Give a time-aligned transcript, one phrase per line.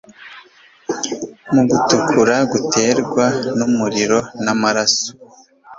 [1.53, 3.25] Mu gutukura guterwa
[3.57, 5.09] numuriro namaraso